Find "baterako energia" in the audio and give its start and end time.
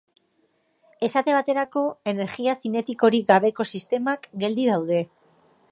1.35-2.57